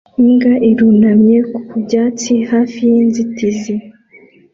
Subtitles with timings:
[0.19, 3.73] Imbwa irunamye ku byatsi hafi y'inzitizi